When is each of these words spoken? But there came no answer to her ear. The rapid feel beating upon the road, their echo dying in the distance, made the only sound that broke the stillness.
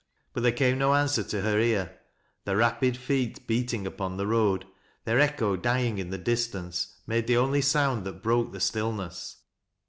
But 0.33 0.41
there 0.41 0.51
came 0.51 0.79
no 0.79 0.95
answer 0.95 1.21
to 1.21 1.41
her 1.41 1.59
ear. 1.59 1.99
The 2.45 2.55
rapid 2.57 2.97
feel 2.97 3.35
beating 3.45 3.85
upon 3.85 4.17
the 4.17 4.25
road, 4.25 4.65
their 5.05 5.19
echo 5.19 5.55
dying 5.55 5.99
in 5.99 6.09
the 6.09 6.17
distance, 6.17 6.97
made 7.05 7.27
the 7.27 7.37
only 7.37 7.61
sound 7.61 8.03
that 8.05 8.23
broke 8.23 8.51
the 8.51 8.59
stillness. 8.59 9.35